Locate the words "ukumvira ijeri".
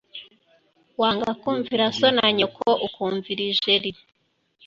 2.87-3.91